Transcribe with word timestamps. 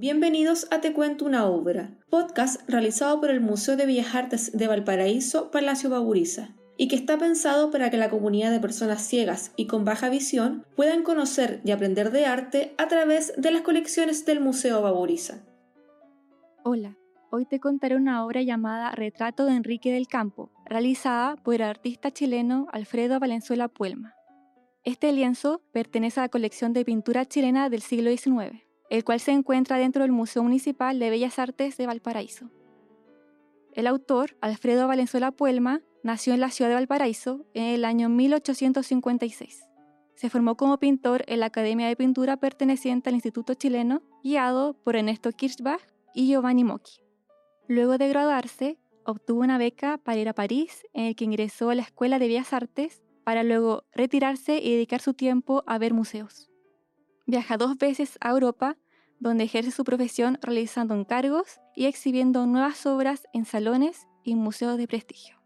Bienvenidos 0.00 0.66
a 0.70 0.80
Te 0.80 0.94
Cuento 0.94 1.26
una 1.26 1.44
Obra, 1.44 1.90
podcast 2.08 2.66
realizado 2.66 3.20
por 3.20 3.28
el 3.28 3.42
Museo 3.42 3.76
de 3.76 3.84
Bellas 3.84 4.14
Artes 4.14 4.50
de 4.56 4.66
Valparaíso, 4.66 5.50
Palacio 5.50 5.90
Baburiza, 5.90 6.56
y 6.78 6.88
que 6.88 6.96
está 6.96 7.18
pensado 7.18 7.70
para 7.70 7.90
que 7.90 7.98
la 7.98 8.08
comunidad 8.08 8.50
de 8.50 8.60
personas 8.60 9.02
ciegas 9.02 9.52
y 9.56 9.66
con 9.66 9.84
baja 9.84 10.08
visión 10.08 10.64
puedan 10.74 11.02
conocer 11.02 11.60
y 11.66 11.72
aprender 11.72 12.12
de 12.12 12.24
arte 12.24 12.72
a 12.78 12.88
través 12.88 13.34
de 13.36 13.50
las 13.50 13.60
colecciones 13.60 14.24
del 14.24 14.40
Museo 14.40 14.80
Baburiza. 14.80 15.44
Hola, 16.64 16.96
hoy 17.30 17.44
te 17.44 17.60
contaré 17.60 17.94
una 17.96 18.24
obra 18.24 18.40
llamada 18.40 18.92
Retrato 18.92 19.44
de 19.44 19.52
Enrique 19.52 19.92
del 19.92 20.08
Campo, 20.08 20.50
realizada 20.64 21.36
por 21.36 21.56
el 21.56 21.62
artista 21.64 22.10
chileno 22.10 22.68
Alfredo 22.72 23.20
Valenzuela 23.20 23.68
Puelma. 23.68 24.14
Este 24.82 25.12
lienzo 25.12 25.60
pertenece 25.72 26.20
a 26.20 26.22
la 26.22 26.28
colección 26.30 26.72
de 26.72 26.86
pintura 26.86 27.26
chilena 27.26 27.68
del 27.68 27.82
siglo 27.82 28.10
XIX 28.10 28.69
el 28.90 29.04
cual 29.04 29.20
se 29.20 29.32
encuentra 29.32 29.78
dentro 29.78 30.02
del 30.02 30.12
Museo 30.12 30.42
Municipal 30.42 30.98
de 30.98 31.10
Bellas 31.10 31.38
Artes 31.38 31.76
de 31.76 31.86
Valparaíso. 31.86 32.50
El 33.72 33.86
autor, 33.86 34.36
Alfredo 34.40 34.88
Valenzuela 34.88 35.30
Puelma, 35.30 35.80
nació 36.02 36.34
en 36.34 36.40
la 36.40 36.50
ciudad 36.50 36.70
de 36.70 36.74
Valparaíso 36.74 37.46
en 37.54 37.64
el 37.64 37.84
año 37.84 38.08
1856. 38.08 39.64
Se 40.14 40.28
formó 40.28 40.56
como 40.56 40.78
pintor 40.78 41.24
en 41.28 41.40
la 41.40 41.46
Academia 41.46 41.86
de 41.86 41.96
Pintura 41.96 42.36
perteneciente 42.36 43.08
al 43.08 43.14
Instituto 43.14 43.54
Chileno, 43.54 44.02
guiado 44.22 44.74
por 44.74 44.96
Ernesto 44.96 45.30
Kirchbach 45.30 45.80
y 46.12 46.26
Giovanni 46.26 46.64
Mocchi. 46.64 47.00
Luego 47.68 47.96
de 47.96 48.08
graduarse, 48.08 48.78
obtuvo 49.06 49.40
una 49.40 49.56
beca 49.56 49.98
para 49.98 50.18
ir 50.18 50.28
a 50.28 50.34
París, 50.34 50.84
en 50.92 51.04
el 51.04 51.16
que 51.16 51.24
ingresó 51.24 51.70
a 51.70 51.74
la 51.76 51.82
Escuela 51.82 52.18
de 52.18 52.26
Bellas 52.26 52.52
Artes, 52.52 53.02
para 53.24 53.44
luego 53.44 53.84
retirarse 53.92 54.58
y 54.58 54.72
dedicar 54.72 55.00
su 55.00 55.14
tiempo 55.14 55.62
a 55.66 55.78
ver 55.78 55.94
museos. 55.94 56.49
Viaja 57.30 57.56
dos 57.56 57.78
veces 57.78 58.18
a 58.20 58.30
Europa, 58.30 58.76
donde 59.20 59.44
ejerce 59.44 59.70
su 59.70 59.84
profesión 59.84 60.36
realizando 60.42 60.94
encargos 60.94 61.60
y 61.76 61.86
exhibiendo 61.86 62.44
nuevas 62.44 62.84
obras 62.86 63.22
en 63.32 63.44
salones 63.44 64.08
y 64.24 64.34
museos 64.34 64.76
de 64.76 64.88
prestigio. 64.88 65.36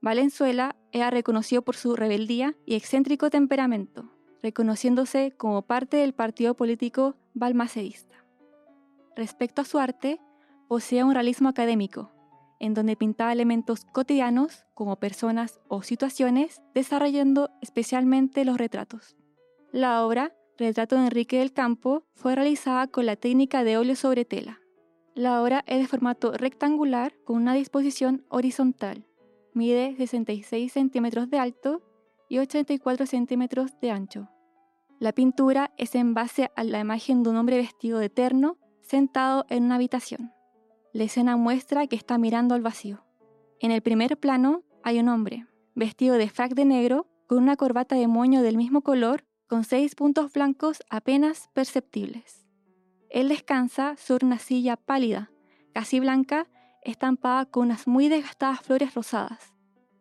Valenzuela 0.00 0.76
era 0.92 1.10
reconocido 1.10 1.62
por 1.62 1.74
su 1.74 1.96
rebeldía 1.96 2.54
y 2.64 2.76
excéntrico 2.76 3.28
temperamento, 3.28 4.08
reconociéndose 4.40 5.32
como 5.36 5.62
parte 5.62 5.96
del 5.96 6.14
partido 6.14 6.54
político 6.54 7.16
balmacedista. 7.32 8.24
Respecto 9.16 9.62
a 9.62 9.64
su 9.64 9.80
arte, 9.80 10.20
posee 10.68 11.02
un 11.02 11.12
realismo 11.12 11.48
académico, 11.48 12.12
en 12.60 12.72
donde 12.72 12.94
pintaba 12.94 13.32
elementos 13.32 13.84
cotidianos 13.84 14.64
como 14.74 15.00
personas 15.00 15.58
o 15.66 15.82
situaciones, 15.82 16.62
desarrollando 16.72 17.50
especialmente 17.62 18.44
los 18.44 18.58
retratos. 18.58 19.16
La 19.72 20.04
obra 20.06 20.32
Retrato 20.56 20.94
de 20.94 21.02
Enrique 21.06 21.40
del 21.40 21.52
Campo 21.52 22.04
fue 22.14 22.36
realizada 22.36 22.86
con 22.86 23.06
la 23.06 23.16
técnica 23.16 23.64
de 23.64 23.76
óleo 23.76 23.96
sobre 23.96 24.24
tela. 24.24 24.60
La 25.14 25.42
obra 25.42 25.64
es 25.66 25.80
de 25.80 25.88
formato 25.88 26.32
rectangular 26.32 27.12
con 27.24 27.36
una 27.36 27.54
disposición 27.54 28.24
horizontal. 28.28 29.04
Mide 29.52 29.96
66 29.96 30.72
centímetros 30.72 31.28
de 31.28 31.38
alto 31.40 31.82
y 32.28 32.38
84 32.38 33.06
centímetros 33.06 33.72
de 33.80 33.90
ancho. 33.90 34.28
La 35.00 35.12
pintura 35.12 35.72
es 35.76 35.96
en 35.96 36.14
base 36.14 36.50
a 36.54 36.62
la 36.62 36.78
imagen 36.78 37.24
de 37.24 37.30
un 37.30 37.36
hombre 37.36 37.56
vestido 37.56 37.98
de 37.98 38.08
terno 38.08 38.56
sentado 38.80 39.46
en 39.48 39.64
una 39.64 39.74
habitación. 39.74 40.32
La 40.92 41.02
escena 41.02 41.36
muestra 41.36 41.88
que 41.88 41.96
está 41.96 42.16
mirando 42.16 42.54
al 42.54 42.62
vacío. 42.62 43.04
En 43.58 43.72
el 43.72 43.82
primer 43.82 44.18
plano 44.18 44.62
hay 44.84 45.00
un 45.00 45.08
hombre, 45.08 45.46
vestido 45.74 46.14
de 46.14 46.28
frac 46.28 46.54
de 46.54 46.64
negro, 46.64 47.08
con 47.26 47.38
una 47.38 47.56
corbata 47.56 47.96
de 47.96 48.06
moño 48.06 48.42
del 48.42 48.56
mismo 48.56 48.82
color 48.82 49.24
con 49.46 49.64
seis 49.64 49.94
puntos 49.94 50.32
blancos 50.32 50.82
apenas 50.90 51.48
perceptibles. 51.52 52.46
Él 53.10 53.28
descansa 53.28 53.96
sobre 53.96 54.26
una 54.26 54.38
silla 54.38 54.76
pálida, 54.76 55.30
casi 55.72 56.00
blanca, 56.00 56.48
estampada 56.82 57.46
con 57.46 57.66
unas 57.66 57.86
muy 57.86 58.08
desgastadas 58.08 58.60
flores 58.60 58.94
rosadas, 58.94 59.54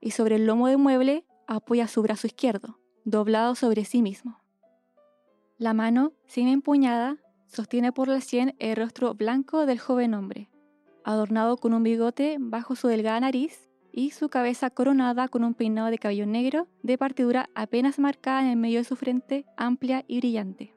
y 0.00 0.10
sobre 0.12 0.36
el 0.36 0.46
lomo 0.46 0.68
de 0.68 0.76
mueble 0.76 1.24
apoya 1.46 1.88
su 1.88 2.02
brazo 2.02 2.26
izquierdo, 2.26 2.78
doblado 3.04 3.54
sobre 3.54 3.84
sí 3.84 4.02
mismo. 4.02 4.40
La 5.56 5.74
mano, 5.74 6.12
sin 6.26 6.48
empuñada, 6.48 7.16
sostiene 7.46 7.92
por 7.92 8.08
la 8.08 8.20
sien 8.20 8.54
el 8.58 8.76
rostro 8.76 9.14
blanco 9.14 9.66
del 9.66 9.78
joven 9.78 10.14
hombre, 10.14 10.50
adornado 11.04 11.56
con 11.56 11.72
un 11.74 11.82
bigote 11.82 12.36
bajo 12.38 12.76
su 12.76 12.88
delgada 12.88 13.20
nariz 13.20 13.67
y 13.92 14.10
su 14.10 14.28
cabeza 14.28 14.70
coronada 14.70 15.28
con 15.28 15.44
un 15.44 15.54
peinado 15.54 15.90
de 15.90 15.98
cabello 15.98 16.26
negro 16.26 16.68
de 16.82 16.98
partidura 16.98 17.50
apenas 17.54 17.98
marcada 17.98 18.42
en 18.42 18.48
el 18.48 18.56
medio 18.56 18.78
de 18.78 18.84
su 18.84 18.96
frente, 18.96 19.44
amplia 19.56 20.04
y 20.06 20.18
brillante. 20.18 20.74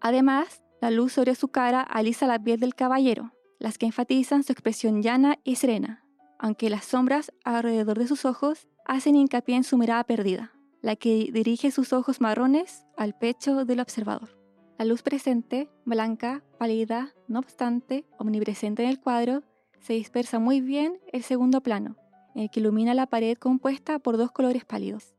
Además, 0.00 0.62
la 0.80 0.90
luz 0.90 1.12
sobre 1.12 1.34
su 1.34 1.48
cara 1.48 1.82
alisa 1.82 2.26
la 2.26 2.42
piel 2.42 2.58
del 2.58 2.74
caballero, 2.74 3.32
las 3.58 3.76
que 3.76 3.86
enfatizan 3.86 4.42
su 4.42 4.52
expresión 4.52 5.02
llana 5.02 5.38
y 5.44 5.56
serena, 5.56 6.04
aunque 6.38 6.70
las 6.70 6.86
sombras 6.86 7.32
alrededor 7.44 7.98
de 7.98 8.08
sus 8.08 8.24
ojos 8.24 8.68
hacen 8.86 9.16
hincapié 9.16 9.56
en 9.56 9.64
su 9.64 9.76
mirada 9.76 10.04
perdida, 10.04 10.52
la 10.80 10.96
que 10.96 11.30
dirige 11.32 11.70
sus 11.70 11.92
ojos 11.92 12.20
marrones 12.20 12.86
al 12.96 13.16
pecho 13.16 13.64
del 13.66 13.80
observador. 13.80 14.40
La 14.78 14.86
luz 14.86 15.02
presente, 15.02 15.68
blanca, 15.84 16.42
pálida, 16.58 17.12
no 17.28 17.38
obstante, 17.38 18.06
omnipresente 18.18 18.82
en 18.82 18.88
el 18.88 18.98
cuadro, 18.98 19.42
se 19.80 19.92
dispersa 19.92 20.38
muy 20.38 20.62
bien 20.62 20.98
el 21.12 21.22
segundo 21.22 21.60
plano, 21.60 21.96
eh, 22.34 22.48
que 22.50 22.60
ilumina 22.60 22.94
la 22.94 23.06
pared 23.06 23.36
compuesta 23.36 23.98
por 23.98 24.16
dos 24.16 24.30
colores 24.32 24.64
pálidos. 24.64 25.14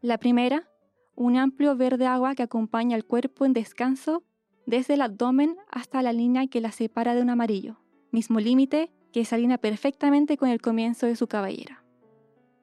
La 0.00 0.18
primera, 0.18 0.68
un 1.14 1.36
amplio 1.36 1.76
verde 1.76 2.06
agua 2.06 2.34
que 2.34 2.42
acompaña 2.42 2.96
al 2.96 3.04
cuerpo 3.04 3.44
en 3.44 3.52
descanso 3.52 4.22
desde 4.66 4.94
el 4.94 5.02
abdomen 5.02 5.56
hasta 5.70 6.02
la 6.02 6.12
línea 6.12 6.46
que 6.46 6.60
la 6.60 6.72
separa 6.72 7.14
de 7.14 7.22
un 7.22 7.30
amarillo, 7.30 7.78
mismo 8.10 8.40
límite 8.40 8.90
que 9.12 9.24
se 9.24 9.34
alinea 9.34 9.58
perfectamente 9.58 10.36
con 10.36 10.48
el 10.48 10.60
comienzo 10.60 11.06
de 11.06 11.16
su 11.16 11.26
cabellera. 11.26 11.84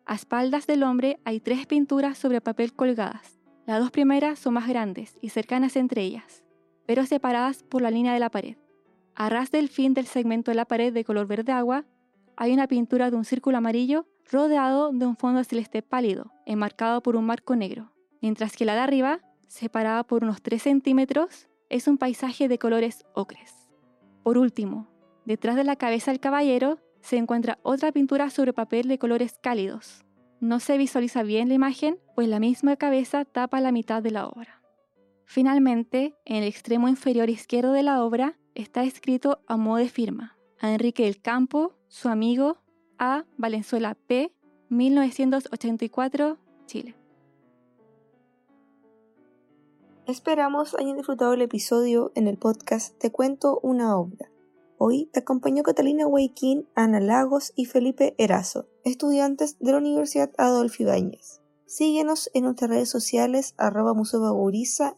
A 0.06 0.16
espaldas 0.16 0.68
del 0.68 0.83
hombre 0.83 1.19
hay 1.23 1.39
tres 1.39 1.66
pinturas 1.68 2.18
sobre 2.18 2.41
papel 2.41 2.73
colgadas. 2.73 3.39
Las 3.66 3.79
dos 3.79 3.91
primeras 3.91 4.39
son 4.39 4.56
más 4.56 4.68
grandes 4.68 5.18
y 5.22 5.29
cercanas 5.29 5.75
entre 5.75 6.01
ellas, 6.01 6.44
pero 6.85 7.06
separadas 7.06 7.63
por 7.63 7.81
la 7.81 7.91
línea 7.91 8.13
de 8.13 8.19
la 8.19 8.31
pared. 8.31 8.57
A 9.16 9.29
ras 9.29 9.51
del 9.51 9.69
fin 9.69 9.94
del 9.94 10.07
segmento 10.07 10.51
de 10.51 10.56
la 10.56 10.66
pared 10.66 10.91
de 10.91 11.06
color 11.06 11.28
verde 11.28 11.51
agua 11.51 11.85
hay 12.41 12.53
una 12.53 12.66
pintura 12.66 13.12
de 13.12 13.18
un 13.18 13.24
círculo 13.24 13.59
amarillo 13.59 14.07
rodeado 14.31 14.91
de 14.91 15.06
un 15.06 15.16
fondo 15.16 15.44
celeste 15.44 15.84
pálido, 15.84 16.31
enmarcado 16.47 17.03
por 17.03 17.16
un 17.16 17.24
marco 17.24 17.56
negro, 17.56 17.91
mientras 18.19 18.57
que 18.57 18.66
la 18.66 18.74
de 18.74 18.79
arriba, 18.79 19.19
separada 19.46 20.03
por 20.06 20.24
unos 20.24 20.41
3 20.41 20.59
centímetros, 20.59 21.47
es 21.69 21.88
un 21.88 22.00
paisaje 22.00 22.47
de 22.47 22.57
colores 22.57 23.06
ocres. 23.13 23.69
Por 24.24 24.40
último, 24.40 24.88
detrás 25.24 25.56
de 25.56 25.63
la 25.63 25.75
cabeza 25.75 26.09
del 26.09 26.19
caballero 26.19 26.80
se 27.01 27.18
encuentra 27.18 27.59
otra 27.62 27.91
pintura 27.91 28.31
sobre 28.31 28.53
papel 28.53 28.88
de 28.88 28.97
colores 28.97 29.38
cálidos. 29.40 30.03
No 30.40 30.59
se 30.59 30.80
visualiza 30.80 31.22
bien 31.22 31.47
la 31.47 31.53
imagen, 31.53 32.00
pues 32.16 32.28
la 32.28 32.40
misma 32.40 32.75
cabeza 32.75 33.24
tapa 33.24 33.62
la 33.62 33.72
mitad 33.72 34.01
de 34.01 34.09
la 34.09 34.28
obra. 34.28 34.63
Finalmente, 35.25 36.16
en 36.25 36.38
el 36.38 36.46
extremo 36.46 36.88
inferior 36.88 37.30
izquierdo 37.30 37.72
de 37.72 37.84
la 37.84 38.03
obra 38.03 38.40
está 38.56 38.84
escrito 38.84 39.44
a 39.46 39.57
modo 39.57 39.78
de 39.78 39.90
firma, 39.90 40.40
a 40.62 40.72
Enrique 40.72 41.04
del 41.04 41.20
Campo, 41.20 41.74
su 41.88 42.08
amigo 42.08 42.58
A. 43.00 43.26
Valenzuela 43.38 43.96
P. 43.96 44.32
1984, 44.70 46.38
Chile. 46.68 46.96
Esperamos 50.06 50.76
hayan 50.76 50.98
disfrutado 50.98 51.34
el 51.34 51.42
episodio 51.42 52.12
en 52.16 52.28
el 52.28 52.38
podcast 52.38 52.98
Te 53.00 53.12
cuento 53.12 53.60
una 53.64 53.98
obra. 53.98 54.32
Hoy 54.78 55.10
te 55.12 55.20
acompañó 55.20 55.64
Catalina 55.64 56.08
Huayquín, 56.08 56.68
Ana 56.76 57.00
Lagos 57.00 57.54
y 57.56 57.66
Felipe 57.66 58.16
Erazo, 58.18 58.68
estudiantes 58.84 59.58
de 59.60 59.72
la 59.72 59.80
Universidad 59.80 60.32
Adolfo 60.38 60.84
Ibáñez. 60.84 61.42
Síguenos 61.66 62.30
en 62.34 62.44
nuestras 62.44 62.70
redes 62.70 62.90
sociales 62.90 63.56
arroba 63.58 63.94
Museo 63.94 64.22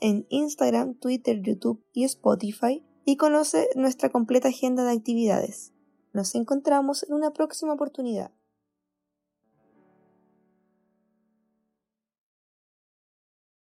en 0.02 0.26
Instagram, 0.30 0.96
Twitter, 0.96 1.42
YouTube 1.42 1.84
y 1.94 2.04
Spotify 2.04 2.84
y 3.06 3.18
conoce 3.18 3.70
nuestra 3.76 4.10
completa 4.10 4.50
agenda 4.50 4.84
de 4.84 4.92
actividades. 4.92 5.72
Nos 6.14 6.36
encontramos 6.36 7.04
en 7.04 7.14
una 7.14 7.32
próxima 7.32 7.74
oportunidad. 7.74 8.32